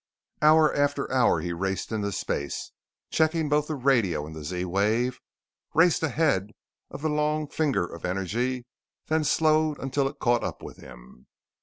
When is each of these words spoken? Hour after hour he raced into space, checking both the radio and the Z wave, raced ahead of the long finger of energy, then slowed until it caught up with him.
Hour 0.41 0.73
after 0.73 1.11
hour 1.13 1.41
he 1.41 1.53
raced 1.53 1.91
into 1.91 2.11
space, 2.11 2.71
checking 3.11 3.49
both 3.49 3.67
the 3.67 3.75
radio 3.75 4.25
and 4.25 4.35
the 4.35 4.43
Z 4.43 4.65
wave, 4.65 5.19
raced 5.75 6.01
ahead 6.01 6.53
of 6.89 7.03
the 7.03 7.07
long 7.09 7.47
finger 7.47 7.85
of 7.85 8.03
energy, 8.03 8.65
then 9.09 9.23
slowed 9.23 9.77
until 9.77 10.07
it 10.07 10.17
caught 10.17 10.43
up 10.43 10.63
with 10.63 10.77
him. 10.77 11.27